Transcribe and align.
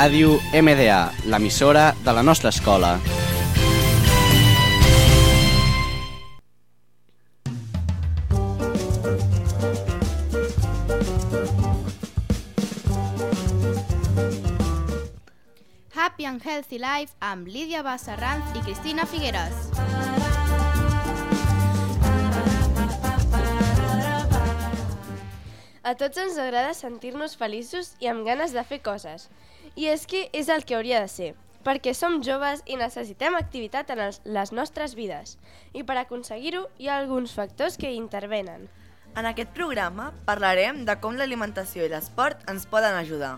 Ràdio 0.00 0.38
MDA, 0.56 1.10
l'emissora 1.28 1.90
de 2.00 2.12
la 2.16 2.22
nostra 2.24 2.48
escola. 2.48 2.94
Happy 15.92 16.24
and 16.24 16.40
Healthy 16.40 16.78
Life 16.78 17.12
amb 17.20 17.46
Lídia 17.46 17.82
Bassarranz 17.84 18.56
i 18.56 18.64
Cristina 18.64 19.04
Figueres. 19.04 20.29
A 25.90 25.96
tots 25.98 26.20
ens 26.22 26.36
agrada 26.38 26.70
sentir-nos 26.78 27.32
feliços 27.34 27.88
i 27.98 28.06
amb 28.06 28.22
ganes 28.22 28.52
de 28.54 28.62
fer 28.62 28.76
coses. 28.86 29.24
I 29.74 29.88
és 29.90 30.04
que 30.06 30.20
és 30.38 30.46
el 30.54 30.62
que 30.62 30.76
hauria 30.76 31.00
de 31.02 31.08
ser, 31.10 31.30
perquè 31.66 31.94
som 31.98 32.20
joves 32.22 32.60
i 32.70 32.76
necessitem 32.78 33.34
activitat 33.34 33.90
en 33.90 34.02
els, 34.04 34.20
les 34.22 34.52
nostres 34.54 34.94
vides. 34.94 35.32
I 35.74 35.82
per 35.88 35.96
aconseguir-ho 35.98 36.60
hi 36.78 36.86
ha 36.86 36.98
alguns 37.00 37.34
factors 37.34 37.74
que 37.80 37.90
hi 37.90 37.98
intervenen. 37.98 38.68
En 39.18 39.26
aquest 39.26 39.50
programa 39.56 40.12
parlarem 40.28 40.84
de 40.86 40.94
com 41.02 41.18
l'alimentació 41.18 41.88
i 41.88 41.90
l'esport 41.90 42.46
ens 42.52 42.68
poden 42.70 42.94
ajudar. 43.00 43.32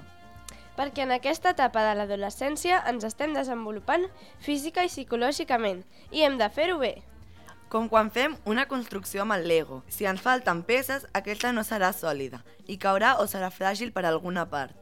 Perquè 0.76 1.06
en 1.06 1.16
aquesta 1.16 1.54
etapa 1.56 1.86
de 1.86 1.94
l'adolescència 1.96 2.82
ens 2.92 3.08
estem 3.08 3.32
desenvolupant 3.38 4.04
física 4.44 4.84
i 4.84 4.92
psicològicament 4.92 5.86
i 6.10 6.28
hem 6.28 6.36
de 6.42 6.52
fer-ho 6.52 6.76
bé. 6.84 6.98
Com 7.72 7.86
quan 7.88 8.10
fem 8.12 8.34
una 8.44 8.66
construcció 8.68 9.22
amb 9.22 9.32
el 9.32 9.46
Lego. 9.48 9.78
Si 9.88 10.04
ens 10.04 10.20
falten 10.20 10.58
peces, 10.68 11.06
aquesta 11.16 11.54
no 11.56 11.62
serà 11.64 11.88
sòlida 11.96 12.42
i 12.68 12.76
caurà 12.76 13.14
o 13.22 13.24
serà 13.24 13.48
fràgil 13.48 13.94
per 13.96 14.04
alguna 14.04 14.44
part. 14.44 14.76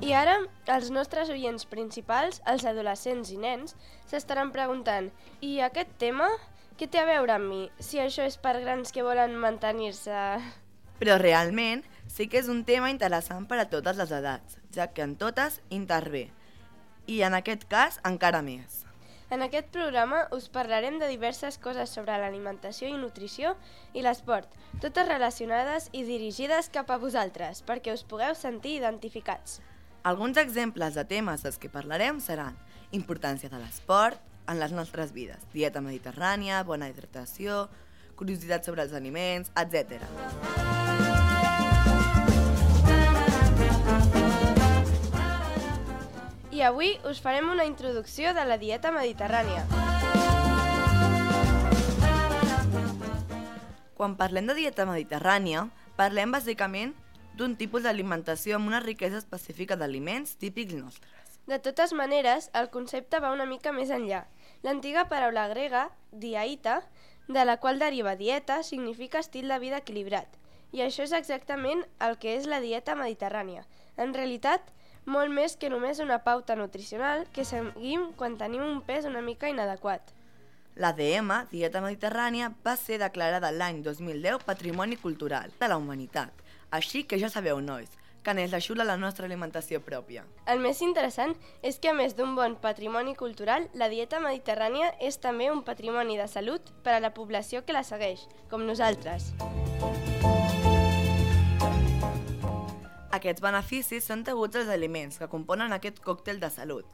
I 0.00 0.16
ara, 0.16 0.38
els 0.72 0.88
nostres 0.96 1.28
oients 1.28 1.68
principals, 1.68 2.40
els 2.48 2.64
adolescents 2.64 3.36
i 3.36 3.36
nens, 3.36 3.76
s'estaran 4.08 4.48
preguntant 4.56 5.12
i 5.44 5.58
aquest 5.60 5.92
tema, 6.00 6.32
què 6.80 6.88
té 6.88 7.04
a 7.04 7.08
veure 7.12 7.36
amb 7.36 7.52
mi? 7.52 7.62
Si 7.84 8.00
això 8.00 8.24
és 8.24 8.40
per 8.40 8.56
grans 8.64 8.96
que 8.96 9.04
volen 9.04 9.36
mantenir-se... 9.36 10.18
Però 11.04 11.20
realment 11.20 11.84
sí 12.08 12.32
que 12.32 12.40
és 12.40 12.48
un 12.48 12.64
tema 12.64 12.88
interessant 12.88 13.44
per 13.44 13.60
a 13.60 13.68
totes 13.68 14.00
les 14.00 14.20
edats, 14.24 14.62
ja 14.72 14.88
que 14.88 15.04
en 15.04 15.18
totes 15.20 15.60
intervé. 15.68 16.30
I 17.06 17.22
en 17.26 17.34
aquest 17.34 17.66
cas 17.70 17.98
encara 18.06 18.42
més. 18.46 18.82
En 19.32 19.40
aquest 19.40 19.70
programa 19.72 20.26
us 20.36 20.50
parlarem 20.52 20.98
de 21.00 21.08
diverses 21.08 21.56
coses 21.56 21.88
sobre 21.88 22.18
l'alimentació 22.20 22.90
i 22.90 22.98
nutrició 23.00 23.54
i 23.96 24.02
l'esport, 24.04 24.50
totes 24.82 25.08
relacionades 25.08 25.88
i 25.96 26.02
dirigides 26.04 26.68
cap 26.74 26.92
a 26.92 26.98
vosaltres, 27.00 27.62
perquè 27.64 27.94
us 27.96 28.04
pugueu 28.04 28.36
sentir 28.36 28.76
identificats. 28.76 29.62
Alguns 30.04 30.36
exemples 30.36 30.98
de 30.98 31.06
temes 31.08 31.46
dels 31.46 31.56
que 31.62 31.72
parlarem 31.72 32.20
seran 32.20 32.60
importància 32.92 33.48
de 33.48 33.62
l'esport 33.62 34.20
en 34.50 34.60
les 34.60 34.76
nostres 34.76 35.16
vides, 35.16 35.48
dieta 35.54 35.80
mediterrània, 35.80 36.60
bona 36.68 36.90
hidratació, 36.92 37.68
curiositat 38.20 38.68
sobre 38.68 38.84
els 38.84 38.92
aliments, 38.92 39.54
etc. 39.56 40.81
I 46.62 46.64
avui 46.64 46.92
us 47.10 47.18
farem 47.18 47.48
una 47.50 47.64
introducció 47.66 48.30
de 48.36 48.42
la 48.46 48.54
dieta 48.54 48.92
mediterrània. 48.94 49.64
Quan 53.98 54.12
parlem 54.20 54.46
de 54.46 54.54
dieta 54.54 54.84
mediterrània, 54.86 55.64
parlem 55.98 56.30
bàsicament 56.30 56.92
d'un 57.34 57.56
tipus 57.58 57.82
d'alimentació 57.82 58.60
amb 58.60 58.70
una 58.70 58.78
riquesa 58.84 59.18
específica 59.18 59.74
d'aliments 59.80 60.36
típics 60.38 60.76
nostres. 60.78 61.32
De 61.50 61.58
totes 61.58 61.96
maneres, 61.98 62.46
el 62.54 62.70
concepte 62.70 63.18
va 63.18 63.32
una 63.34 63.48
mica 63.54 63.72
més 63.74 63.90
enllà. 63.90 64.20
L'antiga 64.62 65.08
paraula 65.10 65.48
grega, 65.50 65.88
diaita, 66.12 66.76
de 67.26 67.44
la 67.48 67.56
qual 67.56 67.82
deriva 67.82 68.14
dieta, 68.14 68.60
significa 68.62 69.18
estil 69.18 69.50
de 69.50 69.58
vida 69.58 69.82
equilibrat. 69.82 70.38
I 70.70 70.86
això 70.86 71.02
és 71.02 71.16
exactament 71.18 71.82
el 71.98 72.20
que 72.22 72.36
és 72.36 72.46
la 72.46 72.62
dieta 72.62 72.94
mediterrània. 72.94 73.66
En 73.98 74.14
realitat, 74.14 74.70
molt 75.04 75.32
més 75.32 75.56
que 75.56 75.70
només 75.70 76.00
una 76.00 76.22
pauta 76.24 76.56
nutricional 76.56 77.26
que 77.32 77.44
seguim 77.44 78.10
quan 78.16 78.38
tenim 78.38 78.62
un 78.62 78.82
pes 78.86 79.06
una 79.08 79.22
mica 79.22 79.48
inadequat. 79.50 80.12
La 80.74 80.92
DM, 80.96 81.42
Dieta 81.50 81.82
Mediterrània, 81.84 82.52
va 82.64 82.76
ser 82.80 82.98
declarada 83.02 83.50
l'any 83.52 83.82
2010 83.84 84.46
Patrimoni 84.46 84.96
Cultural 84.96 85.52
de 85.60 85.68
la 85.68 85.76
Humanitat. 85.76 86.32
Així 86.70 87.04
que 87.04 87.18
ja 87.20 87.28
sabeu, 87.28 87.60
nois, 87.60 87.90
que 88.24 88.32
n'és 88.32 88.52
l'aixula 88.54 88.86
la 88.88 88.96
nostra 88.96 89.26
alimentació 89.26 89.82
pròpia. 89.84 90.24
El 90.46 90.62
més 90.64 90.80
interessant 90.80 91.34
és 91.60 91.76
que 91.82 91.90
a 91.90 91.96
més 91.98 92.16
d'un 92.16 92.32
bon 92.38 92.56
patrimoni 92.62 93.12
cultural, 93.18 93.68
la 93.74 93.90
dieta 93.92 94.22
mediterrània 94.22 94.94
és 95.00 95.20
també 95.20 95.50
un 95.52 95.60
patrimoni 95.66 96.16
de 96.16 96.30
salut 96.30 96.72
per 96.86 96.96
a 96.96 97.04
la 97.04 97.12
població 97.12 97.66
que 97.66 97.76
la 97.76 97.84
segueix, 97.84 98.24
com 98.48 98.64
nosaltres. 98.64 99.34
Aquests 103.22 103.42
beneficis 103.44 104.08
són 104.10 104.24
deguts 104.26 104.58
als 104.58 104.70
aliments 104.74 105.20
que 105.20 105.28
componen 105.30 105.70
aquest 105.74 106.00
còctel 106.02 106.40
de 106.42 106.48
salut 106.50 106.88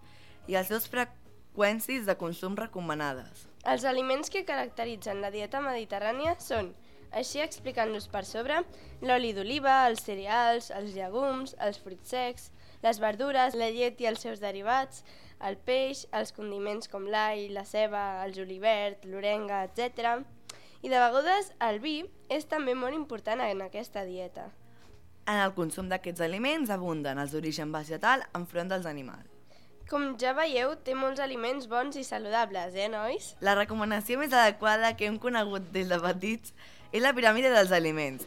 i 0.52 0.58
als 0.58 0.68
seus 0.68 0.84
freqüències 0.92 2.04
de 2.04 2.14
consum 2.20 2.58
recomanades. 2.58 3.46
Els 3.64 3.86
aliments 3.88 4.28
que 4.34 4.42
caracteritzen 4.50 5.22
la 5.24 5.30
dieta 5.32 5.62
mediterrània 5.64 6.34
són, 6.44 6.68
així 7.16 7.40
explicant-los 7.40 8.10
per 8.12 8.26
sobre, 8.28 8.60
l'oli 9.00 9.32
d'oliva, 9.32 9.78
els 9.88 10.04
cereals, 10.04 10.68
els 10.82 10.92
llegums, 10.98 11.56
els 11.64 11.80
fruits 11.80 12.12
secs, 12.12 12.50
les 12.84 13.00
verdures, 13.00 13.56
la 13.56 13.72
llet 13.72 14.04
i 14.04 14.12
els 14.12 14.20
seus 14.28 14.44
derivats, 14.44 15.00
el 15.40 15.56
peix, 15.56 16.04
els 16.12 16.36
condiments 16.36 16.92
com 16.92 17.08
l'all, 17.08 17.46
la 17.56 17.64
ceba, 17.64 18.06
el 18.28 18.36
julivert, 18.36 19.08
l'orenga, 19.08 19.64
etc. 19.64 20.18
I 20.84 20.92
de 20.92 21.04
vegades 21.08 21.54
el 21.72 21.80
vi 21.80 22.02
és 22.28 22.44
també 22.52 22.76
molt 22.76 23.00
important 23.00 23.40
en 23.48 23.70
aquesta 23.72 24.04
dieta. 24.04 24.50
En 25.28 25.42
el 25.44 25.52
consum 25.52 25.90
d'aquests 25.90 26.24
aliments 26.24 26.70
abunden 26.72 27.18
els 27.20 27.34
d'origen 27.34 27.72
vegetal 27.74 28.22
enfront 28.38 28.70
dels 28.72 28.86
animals. 28.88 29.28
Com 29.88 30.14
ja 30.20 30.34
veieu, 30.36 30.74
té 30.84 30.94
molts 30.96 31.20
aliments 31.20 31.68
bons 31.68 31.96
i 31.96 32.04
saludables, 32.04 32.74
eh, 32.76 32.88
nois? 32.92 33.30
La 33.44 33.54
recomanació 33.56 34.18
més 34.20 34.32
adequada 34.32 34.94
que 34.96 35.08
hem 35.08 35.18
conegut 35.20 35.68
des 35.72 35.88
de 35.88 35.98
petits 36.00 36.52
és 36.92 37.04
la 37.04 37.12
piràmide 37.16 37.52
dels 37.52 37.72
aliments, 37.72 38.24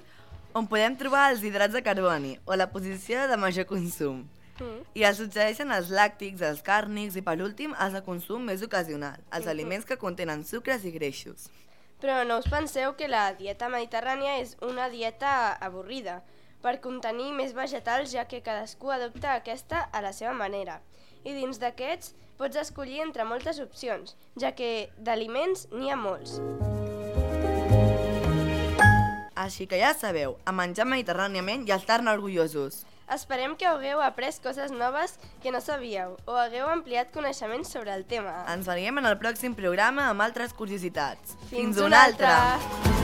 on 0.54 0.68
podem 0.68 0.98
trobar 0.98 1.28
els 1.32 1.44
hidrats 1.46 1.74
de 1.74 1.82
carboni 1.86 2.36
o 2.46 2.58
la 2.58 2.70
posició 2.70 3.28
de 3.30 3.38
major 3.38 3.66
consum. 3.70 4.24
Mm. 4.60 4.82
I 4.94 5.06
els 5.10 5.22
succeeixen 5.22 5.72
els 5.74 5.90
làctics, 5.94 6.42
els 6.46 6.62
càrnics 6.66 7.18
i, 7.18 7.24
per 7.26 7.38
últim, 7.42 7.74
els 7.82 7.98
de 7.98 8.02
consum 8.06 8.46
més 8.50 8.62
ocasional, 8.66 9.22
els 9.34 9.48
aliments 9.50 9.88
que 9.90 9.98
contenen 10.02 10.44
sucres 10.46 10.86
i 10.86 10.94
greixos. 10.94 11.50
Però 12.02 12.22
no 12.26 12.38
us 12.42 12.50
penseu 12.50 12.96
que 12.98 13.10
la 13.10 13.32
dieta 13.38 13.70
mediterrània 13.70 14.40
és 14.42 14.56
una 14.66 14.90
dieta 14.90 15.54
avorrida, 15.62 16.22
per 16.62 16.80
contenir 16.82 17.32
més 17.36 17.56
vegetals 17.58 18.14
ja 18.14 18.26
que 18.30 18.44
cadascú 18.46 18.92
adopta 18.94 19.36
aquesta 19.36 19.88
a 19.92 20.02
la 20.02 20.14
seva 20.14 20.34
manera. 20.38 20.80
I 21.24 21.34
dins 21.38 21.60
d'aquests 21.62 22.16
pots 22.38 22.58
escollir 22.58 23.02
entre 23.04 23.26
moltes 23.28 23.60
opcions, 23.62 24.16
ja 24.40 24.54
que 24.58 24.90
d'aliments 24.98 25.68
n'hi 25.74 25.92
ha 25.92 26.00
molts. 26.00 26.40
Així 29.42 29.66
que 29.66 29.80
ja 29.82 29.94
sabeu, 29.98 30.36
a 30.46 30.54
menjar 30.54 30.86
mediterràniament 30.86 31.66
i 31.66 31.74
a 31.74 31.80
estar-ne 31.82 32.14
orgullosos. 32.14 32.84
Esperem 33.12 33.58
que 33.60 33.68
hagueu 33.68 34.00
après 34.06 34.38
coses 34.44 34.72
noves 34.72 35.18
que 35.44 35.52
no 35.52 35.60
sabíeu 35.60 36.16
o 36.26 36.38
hagueu 36.40 36.70
ampliat 36.72 37.12
coneixements 37.12 37.74
sobre 37.74 37.92
el 37.98 38.06
tema. 38.06 38.46
Ens 38.54 38.70
veiem 38.70 39.02
en 39.02 39.12
el 39.12 39.20
pròxim 39.20 39.58
programa 39.58 40.08
amb 40.14 40.24
altres 40.30 40.56
curiositats. 40.56 41.36
Fins 41.52 41.82
una 41.82 42.06
altra! 42.06 43.01